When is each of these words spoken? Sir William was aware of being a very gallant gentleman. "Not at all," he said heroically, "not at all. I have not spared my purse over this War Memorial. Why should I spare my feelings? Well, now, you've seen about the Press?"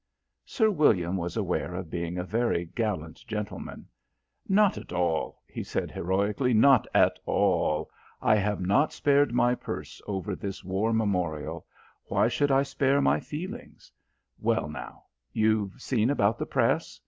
Sir 0.47 0.71
William 0.71 1.15
was 1.15 1.37
aware 1.37 1.75
of 1.75 1.91
being 1.91 2.17
a 2.17 2.23
very 2.23 2.65
gallant 2.65 3.23
gentleman. 3.27 3.87
"Not 4.49 4.75
at 4.75 4.91
all," 4.91 5.43
he 5.45 5.61
said 5.63 5.91
heroically, 5.91 6.55
"not 6.55 6.87
at 6.91 7.19
all. 7.27 7.91
I 8.19 8.33
have 8.37 8.59
not 8.59 8.91
spared 8.91 9.31
my 9.31 9.53
purse 9.53 10.01
over 10.07 10.35
this 10.35 10.63
War 10.63 10.91
Memorial. 10.91 11.67
Why 12.05 12.27
should 12.29 12.49
I 12.49 12.63
spare 12.63 12.99
my 12.99 13.19
feelings? 13.19 13.91
Well, 14.39 14.67
now, 14.67 15.03
you've 15.33 15.79
seen 15.79 16.09
about 16.09 16.39
the 16.39 16.47
Press?" 16.47 16.99